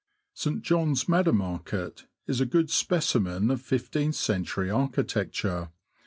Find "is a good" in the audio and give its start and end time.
2.25-2.71